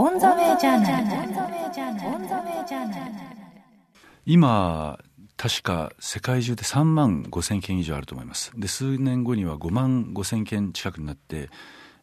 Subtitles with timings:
[0.00, 1.08] オンザウェイジャーナル。
[4.26, 4.96] 今
[5.36, 8.52] 確か世界中で3万5千件以上あると思います。
[8.56, 11.50] で数年後には5万5千件近くになって、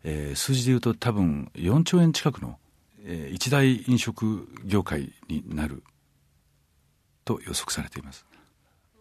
[0.04, 2.60] えー、数字でいうと多分4兆円近くの、
[3.06, 5.82] えー、一大飲食業界になる
[7.24, 8.26] と予測されています。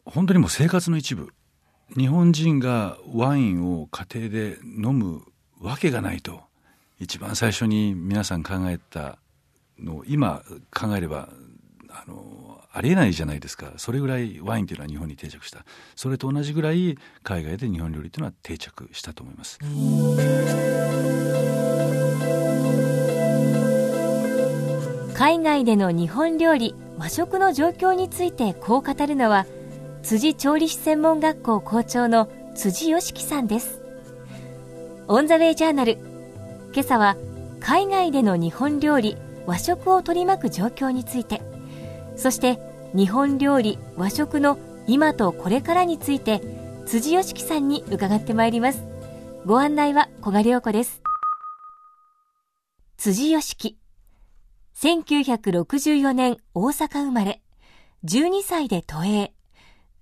[0.04, 1.30] 本当にもう生活の一部。
[1.96, 5.22] 日本人がワインを家庭で飲む
[5.58, 6.42] わけがないと。
[6.98, 9.18] 一番最初に皆さん考えた
[9.78, 11.28] のを今考えれば
[11.90, 13.72] あのありえないじゃないですか。
[13.76, 15.64] それぐらいワインというのは日本に定着した。
[15.94, 19.58] それと同じぐらい海外で日本料理というのは定着したと思います。
[25.14, 29.46] 海外での日本料理和食の状況についてこう語るのは
[30.02, 33.80] 辻調理師専門学校校長の辻良樹さんです。
[35.06, 36.13] オンザウェイジャーナル
[36.74, 37.16] 今朝は
[37.60, 41.40] 海外での日本料理和食を取り巻く状況について
[42.16, 42.58] そして
[42.94, 46.40] 日本料理和食の今とこれからについて
[46.86, 48.84] 辻良樹さんに伺ってまいります。
[49.46, 51.02] ご案内は小賀良子です。
[52.98, 53.78] 辻良樹。
[54.76, 57.42] 1964年大阪生まれ。
[58.04, 59.32] 12歳で都営。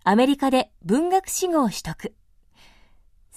[0.05, 2.15] アメリカで文学士号を取得。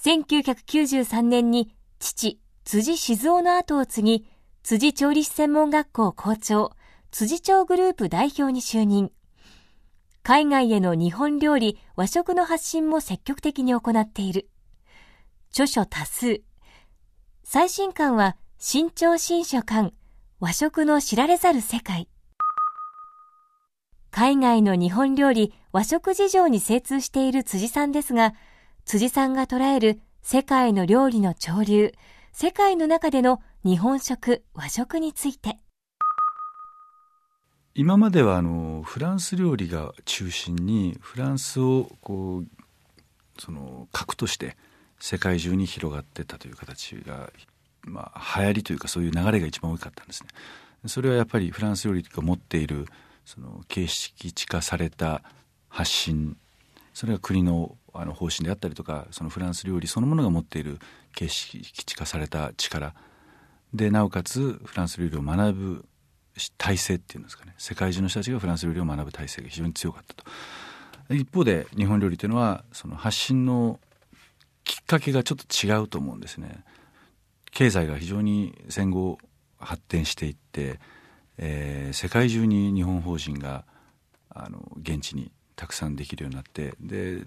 [0.02, 4.28] 1993年に父、辻静雄の後を継ぎ、
[4.64, 6.72] 辻調理師専門学校校長、
[7.12, 9.12] 辻町グループ代表に就任。
[10.24, 14.48] 海外への日本料理、和食の発信も積極的に行っている。
[15.52, 16.42] 著書多数。
[17.44, 19.94] 最新刊は、新潮新書館、
[20.40, 22.08] 和食の知られざる世界。
[24.10, 28.34] 海外の日本料理、和食事情に精通している辻さんですが、
[28.84, 31.92] 辻さんが捉える世界の料理の潮流、
[32.38, 35.56] 世界の中での日本食、和食について。
[37.74, 42.46] 今まではあのフランス料理が中心にフランスをこう
[43.40, 44.58] その核として
[45.00, 47.30] 世界中に広がってたという形が、
[47.84, 50.28] まあ、流行りというかそういう流れが一番多かったんですね。
[50.88, 52.86] それはやっぱりフランス料理が持っている
[53.24, 55.22] その形式地化された
[55.70, 56.36] 発信
[56.92, 60.78] それが国のあの方針であったりとかそのフランス料理そのものが持っている
[61.14, 62.94] 形式地化された力。
[63.74, 65.84] でなおかつフランス料理を学ぶ
[66.56, 67.54] 体制っていうんですかね。
[67.58, 71.14] 世界中の人たちがフランス料理を学ぶ体制が非常に強かったと。
[71.14, 73.78] 一方で日本料理というのはその発信の
[74.64, 76.64] きっかけがちょっと違うと思うんですね。
[77.50, 79.18] 経済が非常に戦後
[79.58, 80.78] 発展していって
[81.38, 83.64] えー、世界中に日本法人が
[84.30, 87.22] あの現地にたくさんできるようになってで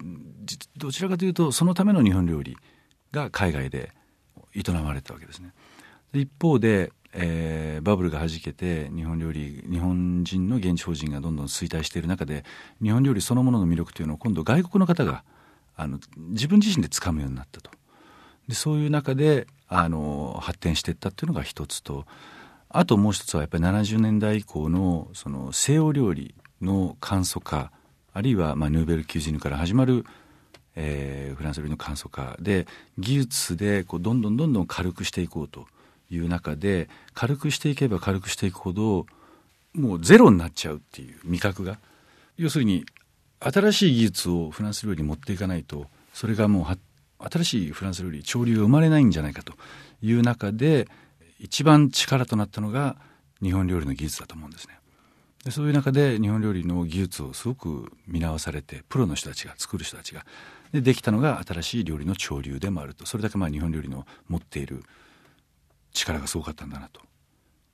[0.78, 2.56] どちらかというとそのための日本料理
[3.12, 3.92] が海外で
[4.56, 5.52] 営まれたわけですね。
[6.14, 12.44] 一方で、えー、バブルがはじけて日本料理日本人の現地法人がどんどん衰退している中で
[12.82, 15.24] 日本料理そのものの魅力というのを今度外国の方が
[15.76, 17.72] あの自分自身で掴むようになったと
[18.48, 22.06] でそういう中であの発展していったっていうのが一つと
[22.70, 27.72] あともう一つはやっぱり70年代以降のその西洋料理の簡素化
[28.14, 30.06] あるいはまあヌーベル・キュージヌから始まる、
[30.76, 35.68] えー、フランス料理の簡素化で技術でこうどんどんどんどん軽くしていこうと
[36.10, 39.06] いう中で軽くしていけば軽くしていくほど
[39.74, 41.78] もうゼロになっちゃうっていう味覚が
[42.38, 42.86] 要するに
[43.40, 49.54] 新しい技術をフランス料理に持っていかないとそれがもう新しいフランス料理潮流が生まれないんじゃないかと
[50.02, 50.88] いう中で
[51.40, 52.98] 一番力となったのが
[53.42, 54.79] 日本料理の技術だと思うんですね。
[55.46, 60.26] でそういう中で日本料理の技術をすごく見直されてプロの人たちが作る人たちが
[60.72, 63.06] でできたのが新しい料理の潮流でもあると。
[63.06, 64.84] それだけまあ日本料理の持っている
[65.94, 67.02] 力がすごかったんだなと。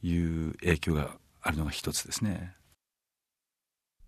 [0.04, 2.54] いう影響があるのが一つですね。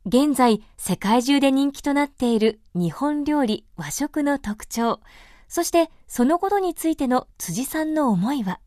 [0.06, 5.00] 現在世界中で人気となっている日本料理和食の特徴。
[5.48, 8.60] そしてそのことについての辻さんの思いは？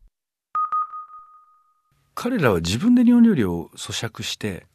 [2.16, 4.66] 彼らは自分で日本料理を咀嚼して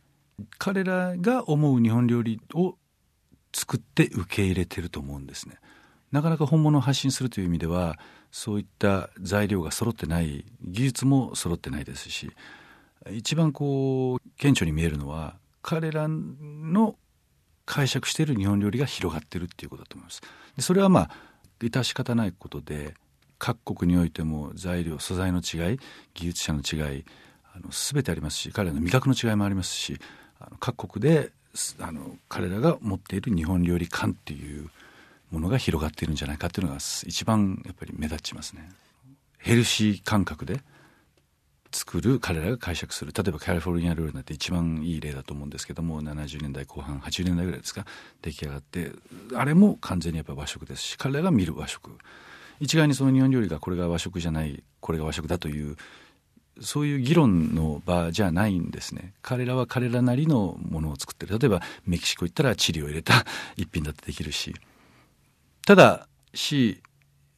[0.58, 2.76] 彼らが思う日本料理を
[3.54, 5.58] 作って受け入れてると思うんですね。
[6.12, 8.00] なかなか本物を発信するという意味では
[8.32, 12.32] そういった材料が揃ってない技術も揃ってないですし
[13.12, 16.96] 一番こう顕著に見えるのは彼らの
[17.66, 20.22] 解釈している日本料理が広がってるっていうことだと思います。
[20.56, 21.10] でそれはまあ
[21.60, 22.94] 致し方ないことで
[23.38, 25.80] 各国においても材料素材の違い
[26.14, 27.06] 技術者の違い
[27.54, 30.00] あの全てありますし彼らの味覚の違いもありますし
[30.46, 31.32] あの各国で
[31.80, 34.70] あの彼らが持っている日本料理観っていう
[35.32, 38.70] ものが広がっているんじゃないかっていうのが一番やっぱり目立ちますね。
[39.38, 40.60] ヘルシー感覚で
[41.72, 43.12] 作る彼らが解釈する。
[43.16, 47.86] 例えばカリフォルニア料理なんて一番いい例だと思うんですけども70年代後半80年代ぐらいですか？
[48.22, 48.92] 出来上がって
[49.34, 51.98] あれも完全にやっぱ和食ですし彼らが見る和食。
[52.60, 55.76] 一概にその日本料理がこれが和食じゃないこれが和食だという
[56.62, 59.14] そういう議論の場じゃないんですね。
[59.22, 61.38] 彼らは彼らなりのものを作ってる。
[61.38, 63.26] 例えばメキシコ行ったらチリを入れた
[63.58, 64.56] 一品だってできるし。
[65.66, 66.82] ただし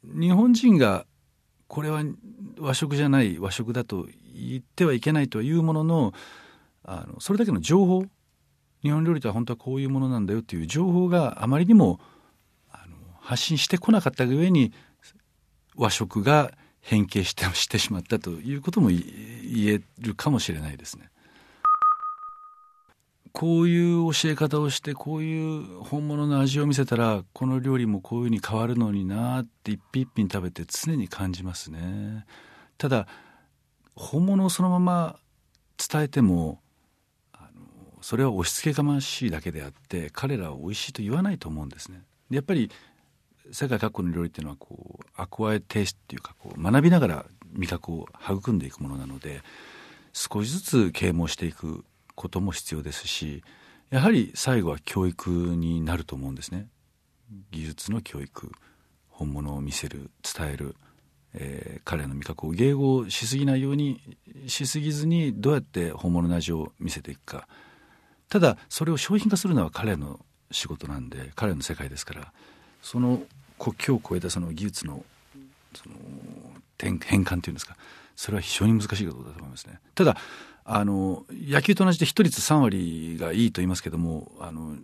[0.04, 1.06] 日本人が
[1.68, 2.04] これは
[2.60, 6.14] 和食じゃない和食だと言ってはいけないというものの
[6.84, 8.06] あのそれだけの情報。
[8.84, 12.00] 日本料理とは本当はこういうものなんだよという情報があまりにも
[12.72, 14.72] あの発信してこなかったがゆえに
[15.76, 19.00] 和食が変形してしてしまったということも言
[19.68, 21.10] えるかもしれないですね。
[23.38, 32.26] こういう教え方をしてこういう本物の味を見せたらこの料理もこういうふうに変わるのになって一品一品食べて常に感じますね
[32.80, 33.08] ただ
[33.96, 35.20] 本物をそのまま
[35.78, 36.62] 伝えても
[37.32, 42.02] あのそれは押し付けがましいだけであって彼らは美味しいと言わないと思うんですね
[42.32, 42.72] やっぱり
[43.52, 49.42] 世界各国の料理っていうのはこうアクアエテイスっていうかこう学びながら味覚を育んでいくものなので
[50.14, 51.86] 少しずつ啓蒙していく
[52.16, 53.44] ことも必要ですし
[53.90, 56.68] やはり最後は教育になると思うんですね。
[57.52, 58.52] 技術の教育
[59.10, 60.76] 本物を見せる伝える、
[61.34, 64.02] えー、彼の味覚を迎合しすぎないように
[64.48, 67.48] しすぎずにどうやって本物の味を見せていくか。
[68.30, 70.20] ただそれを商品化するのは彼の
[70.52, 72.34] 仕事なんで彼の世界ですから
[72.82, 73.22] その
[73.60, 75.04] 国境を越えたその技術の
[75.76, 75.96] その
[76.80, 77.76] 変換というんですか
[78.16, 80.18] それは非常に難しいことだと思いますねただ
[80.64, 84.76] あの野球と同じで一率3割がいいと言いますけどもあの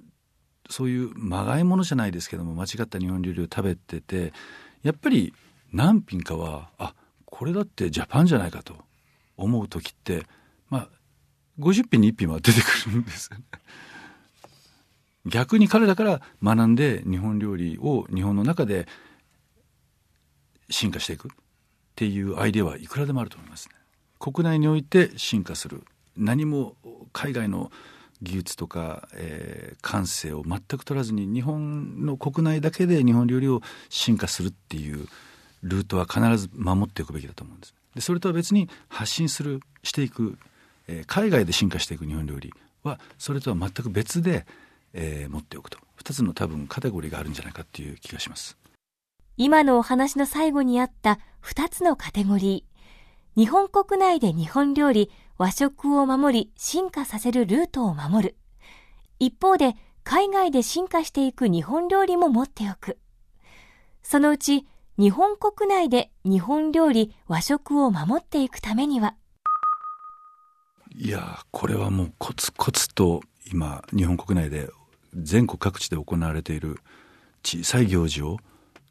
[0.69, 4.34] そういうまがいものじゃないですけども間違った日本料理を食べてて
[4.81, 5.34] やっぱり
[5.72, 6.94] 何品かはあ
[7.25, 8.75] これだってジャパンじゃないかと
[9.36, 10.25] 思う時って
[10.69, 10.88] まあ
[11.60, 13.44] 50品に1品は出てくるんですよね。
[15.25, 18.88] 逆に彼らから学んで日本料理を日本の中で
[20.70, 21.31] 進化していくっ
[21.96, 23.75] ていうアイデアはいくらでもあると思いますね。
[24.20, 25.84] 国内において進化する
[26.18, 26.75] 何も
[27.12, 27.72] 海外の
[28.22, 35.08] 技術とか、えー、感性を全く取らずに日本の国内だけで日本料理を進化するっていう
[35.62, 37.75] ルートは必ず守っていくべきだと思うんです。
[37.96, 40.38] でそれとは別に発信するしていく、
[40.88, 42.54] えー、海外で進化していく日本料理
[42.84, 44.46] はそれとは全く別で、
[44.94, 48.57] えー、持っておくと2つの多分カテゴリーがあるんじゃないかっていう気がします。
[49.36, 52.74] 今のお話の最後にあった2つのカテゴリー
[53.36, 55.10] 日本国内で日本料理、
[55.40, 58.36] 和食を守り、進化させるルートを守る。
[59.18, 63.00] 一方で、海外で進化していく日本料理も持っておく。
[64.04, 64.68] そのうち、
[65.00, 69.16] 日本国内で日本料理、和食を守っていくためには。
[70.96, 74.69] いやこれはもうコツコツと今、日本国内で
[75.15, 76.77] 全国各地で行われている
[77.44, 78.39] 小さい行事を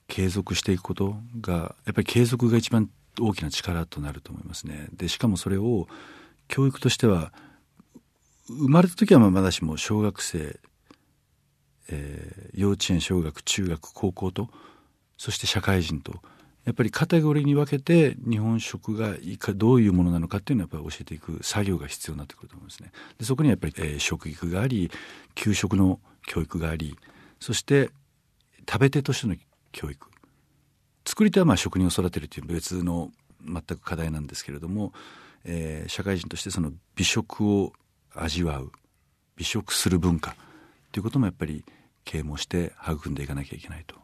[0.08, 2.90] 継続していくことが、やっぱり継続が一番
[3.20, 4.88] 大きな力となると思いますね。
[4.92, 5.86] でしかもそれを
[6.48, 7.32] 教育としては
[8.48, 10.58] 生まれた時はまだしも小学生、
[11.88, 14.48] えー、幼稚園小学中学高校と
[15.16, 16.20] そして社会人と
[16.64, 22.92] やっぱりカテゴリーに分けて日本食がいかどういうものなのかっていうのをやっぱり教えていく作業が必要になってくると思いますね。
[23.18, 24.90] でそこにやっぱり、えー、食育があり
[25.34, 26.96] 給食の教育があり
[27.40, 27.90] そして
[28.68, 29.36] 食べ手としての
[29.72, 30.08] 教育。
[31.04, 33.10] 作り手はまあ職人を育てるという別の
[33.44, 34.92] 全く課題なんですけれども、
[35.44, 37.72] えー、社会人としてその美食を
[38.14, 38.70] 味わう
[39.36, 40.36] 美食する文化
[40.92, 41.64] ということもやっぱり
[42.04, 43.96] 啓蒙して育んでいかなきゃいけないと。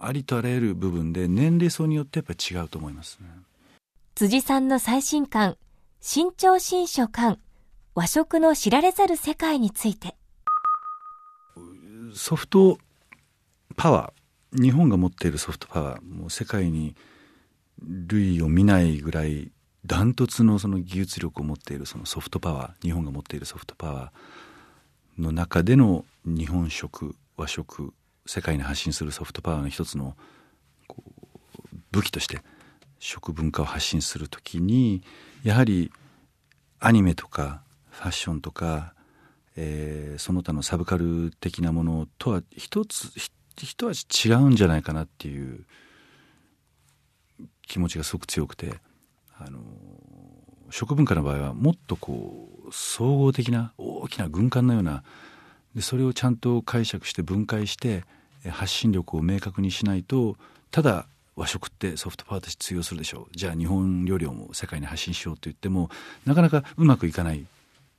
[0.00, 3.28] ありとあらゆる部分で年齢層によってやっぱり違うと思いますね。
[4.14, 5.56] 辻さんの最新刊
[6.00, 7.38] 新潮新書館
[7.94, 10.17] 和食の知られざる世界について。
[12.18, 12.78] ソフト
[13.76, 16.96] パワー日本が持っているソフトパワーもう世界に
[17.80, 19.52] 類を見ないぐらい
[19.86, 27.92] ダントツのその技術力を持っているそのソフトパワー日本が持っているソフトパワーの中での日本食和食
[28.26, 30.16] 世界に発信するソフトパワーの一つの
[31.92, 32.40] 武器として
[32.98, 35.02] 食文化を発信する時に
[35.44, 35.92] やはり
[36.80, 37.62] アニメとか
[37.98, 38.94] ファッションとか、
[39.60, 43.10] えー、その他のサブカル的なものとは一つ
[43.56, 45.64] 一味違うんじゃないかなっていう
[47.66, 48.74] 気持ちがすごく強くて
[49.36, 49.58] あの
[50.70, 55.02] 食文化の場合はもっとこう総合的な大きな軍艦のような
[55.74, 58.04] でそれをちゃんと解釈して分解して
[58.48, 60.36] 発信力を明確にしないと
[60.70, 63.36] ただ和食ってソフトパワーとして通用するでしょう。
[63.36, 65.90] じゃあ日本料理をも世界に発信しようと言っても
[66.26, 67.44] なかなかうまくいかないっ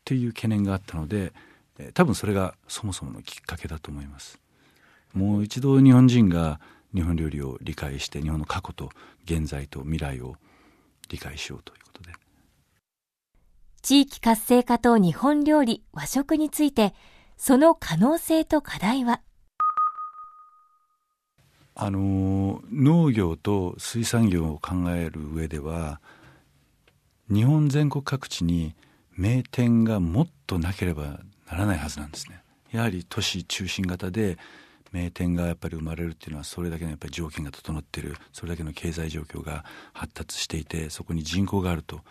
[0.05, 1.33] ていう懸念があったので、
[1.79, 4.39] えー、多分それがそもそものきっかけだと思います。
[5.13, 6.59] もう一度日本人が
[6.93, 8.89] 日本料理を理解して日本の過去と
[9.25, 10.35] 現在と未来を
[11.09, 12.13] 理解しようということで。
[13.81, 16.93] 地域活性化と日本料理和食について
[17.37, 19.21] その可能性と課題は？
[21.75, 26.01] あの農業と水産業を考える上では
[27.31, 28.75] 日本全国各地に
[29.15, 32.41] 名店がもっとなければならないはずなんですね。
[32.71, 34.37] やはり都市中心型で
[34.91, 39.63] 名店がやっぱり生まれるっていうのはそれだけのやっぱり条件が整ってるそれだけの経済状況が
[39.93, 42.01] 発達していてそこに人口があると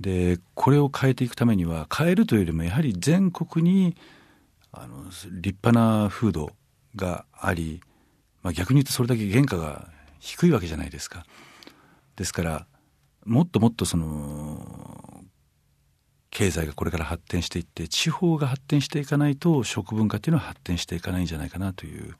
[0.00, 3.96] でこれを変えていくためには変えるというよりもやはり全国に
[4.72, 6.50] あの立派な風土
[6.96, 7.80] があり、
[8.42, 11.24] まあ、逆に言うとそれだけ原価が低いわけじゃないですか。
[12.16, 12.66] ですから
[13.24, 15.11] もっともっとその
[16.32, 22.16] 経済がこれから発展していって地方が発展していかないと食文化っていうのは発展していかないんじゃないかなという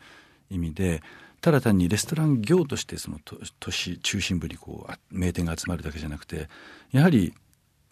[0.51, 1.03] 意味で
[1.41, 3.19] ただ単にレストラン業としてその
[3.59, 6.49] 都市中心部にこう名店が集まるだけじゃなくて
[6.93, 7.33] やはり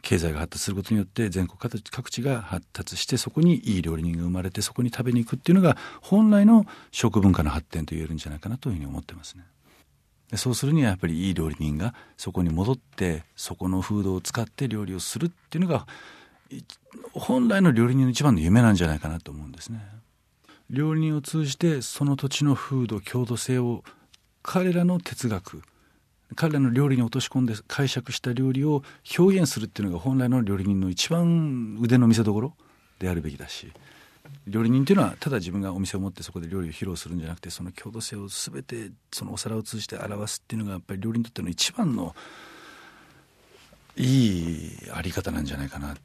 [0.03, 1.59] 経済が発達することによって全国
[1.91, 9.45] 各地が発達してそこにいい料理人が生まれてそこに食べに行くっていうのが本来の食文化の発展と言えるんじゃないかなというふうに思ってますね。
[10.37, 15.87] そうするにはやっぱりいい料理人がそこに戻ってそこの風土を使って料理をするっていうのが
[17.13, 19.81] 本来の料理人の一番の夢なんじゃないかなと思うんですね。
[20.69, 23.83] 料理人を通じてその土地の風土郷土性を
[24.43, 25.63] 彼らの哲学
[26.37, 28.83] 彼らの料理に落とし込んで解釈した料理を
[29.19, 32.55] 表現するっていうのが本来の料理人の一番腕の見せ所
[33.01, 33.73] であるべきだし
[34.47, 42.15] 料理人っていうのはただ自分がお店を持ってそこで料理を披露するんじゃなくてその郷土性を全てそのお皿を通じて表すっていうのがやっぱり料理にとっての一番の
[43.97, 45.97] いいあり方なんじゃないかな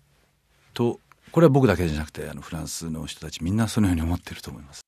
[0.74, 1.00] と
[1.32, 4.82] これは僕だけじゃなくてあのフランスの人たちみんなそのように思ってると思います。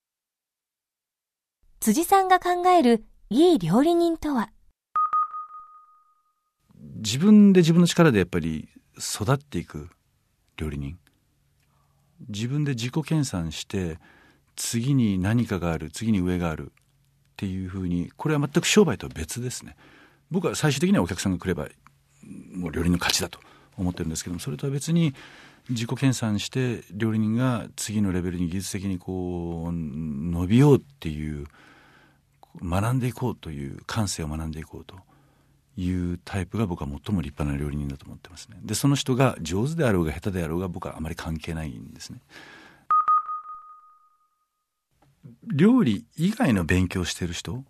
[1.79, 4.50] 辻さんが考えるいい料理人とは？
[6.98, 9.89] 自分で自分の力でやっぱり育っていく
[10.58, 10.98] 料理人
[12.28, 14.00] 自分で自己研鑽して
[14.56, 16.74] 次に何かがある次に上があるっ
[17.38, 19.76] ていうふうにこれは全く商売とは別ですね。
[20.32, 21.68] 僕は最終的にはお客さんが来れば
[22.52, 23.40] もう料理の勝ちだと
[23.78, 25.14] 思ってるんですけどもそれとは別に
[25.70, 31.46] 自己研鑽して料理人が次のレベルに技術的にこう伸びようっていう
[32.64, 34.96] 学んでいこうという感性を学んでいこうと。
[35.78, 38.58] いうタイプが僕は最も立派な料理人だと思ってますね。
[38.64, 42.20] でその人が上手であろうが下手であろうが僕はあまり関係ないんですね。
[45.44, 47.64] 料理以外の勉強してる人？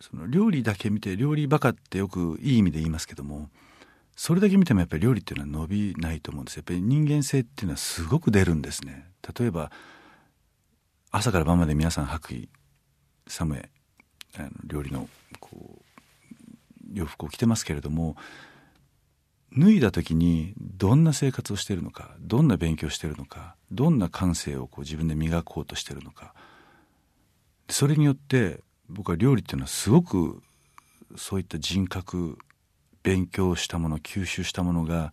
[0.00, 3.50] その料理だけ見て料理バカってよくいい意味で言いますけども
[4.16, 6.56] それだけ見てもやっぱり料理っていうのは伸びないと思うんです。
[6.56, 9.10] やっぱり人間性っていうのはすごく出るんですね。
[9.38, 9.70] 例えば
[11.10, 12.46] 朝から晩まで皆さん白衣
[13.26, 13.60] 寒い
[14.38, 15.08] あの料理の
[15.38, 15.79] こう
[16.92, 18.16] 洋服を着てますけれども
[19.56, 26.34] 脱いだ時にどんな生活をしているのかどんな勉強しているのかどんな感性をこう自分で磨こうとしているのか。
[27.68, 30.42] それによって僕は料理っていうのはすごく
[31.16, 32.36] そういった人格
[33.02, 35.12] 勉強したもの吸収したものが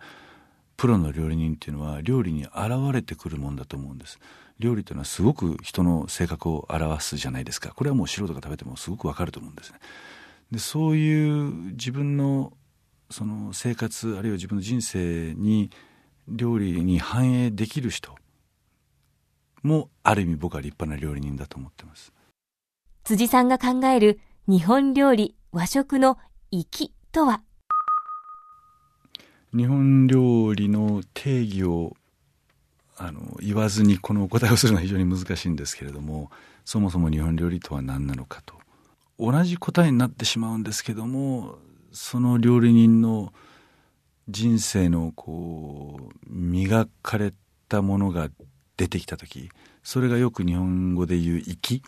[0.76, 2.54] プロの料理人っていうのは料理に現
[2.94, 4.20] れてくるもんだと思うんです。
[4.60, 7.74] 料理というのはすごく人の性格を表すじゃないですか。
[7.76, 9.80] これはもう素人が食べてもすごくわかると思うんですね。
[10.52, 12.54] でそういう自分の
[13.10, 15.72] その生活あるいは自分の人生に
[16.28, 18.16] 料理に反映できる人
[19.64, 22.12] もある意味僕は立派な料理人だと思ってます。
[23.04, 26.18] 辻さんが考える日本料理和食の
[26.52, 27.42] 粋とは？
[29.56, 31.96] 日本料理の定義を
[32.98, 36.30] あの言わずにこのお答えをするのは非常に難しいんですけれども
[36.66, 38.56] そもそも日本料理とは何なのかと
[39.20, 41.56] 同じ答えになってしまうんですけども
[41.92, 43.34] その料理人の
[44.30, 47.34] 人生のこう磨かれ
[47.70, 48.30] たものが
[48.76, 49.50] 出てきた時
[49.84, 51.82] それがよく日本語で言う粋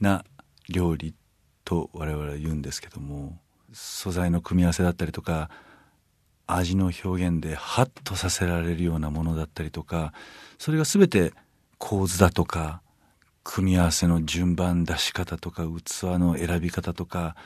[0.00, 0.24] な
[0.68, 1.14] 料理
[1.64, 3.38] と我々は言うんですけども
[3.72, 5.50] 素材の組み合わせだったりとか
[6.46, 10.12] 味の表現でハッとさせられるようなものだったりとか
[10.58, 11.32] それが全て
[11.76, 12.80] 構図だとか
[13.44, 17.36] 組み合わせの順番出し方とか器の選び方とか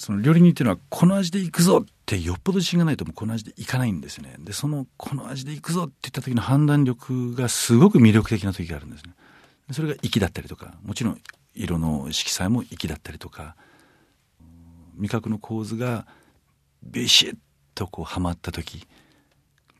[0.00, 4.34] その料理人っていうのはこの味でいくぞってよっぽど自信がないともうこの味でいかないんですね。
[4.38, 9.12] でそのこの味でいくぞって言った時の判断力がすごく魅力的な時があるんですね。
[9.72, 11.20] それが粋だったりとかもちろん
[11.54, 13.56] 色の色彩も粋だったりとか
[14.96, 16.06] 味覚の構図が
[16.82, 17.36] ビシッ
[17.74, 18.86] とこうはまった時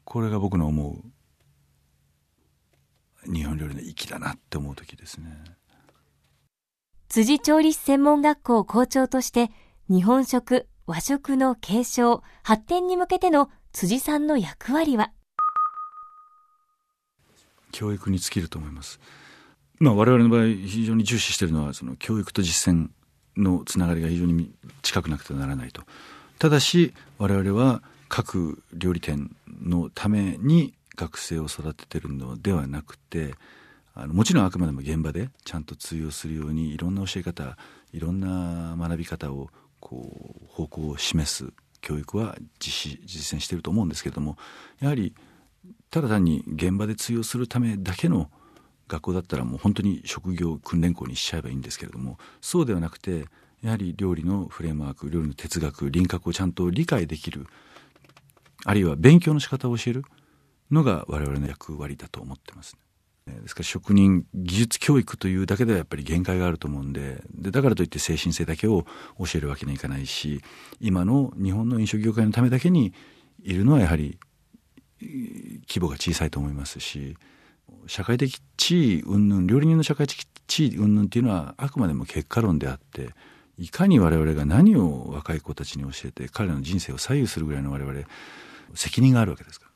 [0.04, 1.10] これが僕の思う
[3.26, 5.26] 日本料理の粋だなって思う時ですね
[7.08, 9.50] 辻調理師専門学校校長として
[9.88, 15.12] 日本食和食の継承発展に向けての辻さんの役割は？
[17.72, 19.00] 教育に尽きると思います。
[19.78, 22.88] まあ、我々の場合非常に重視しているのはその教育と実践
[23.36, 25.82] のつながりが非常に近くなくてはならないと。
[26.38, 33.34] ただし我々は各料理店のために学生を育ててるのではなくて
[33.94, 37.56] あのもちろんあくまでも現場でちゃんと通用するようにいろんな教え方
[37.92, 44.36] いろんな学び方をこう方向を示す教育は実施実践してると思うんですけれども
[44.80, 45.14] やはり
[45.90, 48.30] ただ単に現場で通用するためだけの
[48.86, 53.24] 学校だったらもう本当に職業訓練校にしちゃえばいいんですけれどもそうではなくて
[53.62, 57.46] やはり料理のフレームワーク料理の哲学輪郭をちゃんと理解できる
[58.64, 60.04] あるいは勉強の仕方を教える
[60.70, 62.76] のが我々の役割だと思ってます、
[63.26, 68.84] ね、ですから職人技術教育というだけではやっぱり限界があると思うんででだからといって精神性だけを
[69.18, 70.42] 教えるわけにはいかないし
[70.80, 72.92] 今の日本の飲食業界のためだけに
[73.42, 74.18] いるのはやはり
[75.00, 77.16] 規模が小さいと思いますし
[77.86, 83.10] 社会的地位云々料理人の社会的地位云々っていうのはあくまでも結果論であって
[83.56, 88.00] いかに我々が何を若い子たちに教えて彼らの人生を左右するぐらいの我々
[88.74, 89.69] 責任があるわけですから。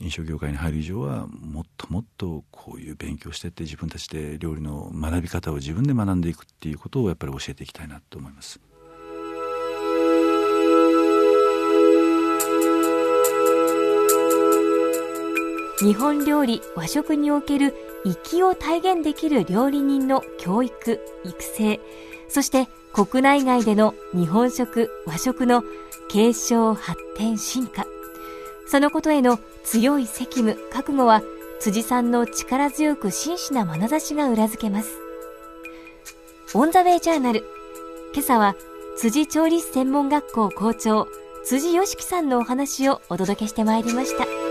[0.00, 8.60] 飲食業界に入る以上はもっともっとこういう勉強してって自分たちで料理の学び方を自分で学んでいくっていうことをやっぱり教えていきたいなと思います。
[15.80, 17.72] 日本料理和食における
[18.04, 21.78] 粋を体現できる料理人の教育育成
[22.28, 25.62] そして国内外での日本食和食の
[26.10, 27.86] 継承発展進化
[28.68, 31.22] そのことへの強い責務覚悟は
[31.60, 34.90] 辻さんの力強く真摯な眼差しが裏付けます
[36.54, 37.44] オンザウェイジャーナル
[38.14, 38.54] 今朝は
[38.96, 41.08] 辻調理師専門学校校長
[41.44, 44.47] 辻良樹さんのお話をお届けしてまいりました。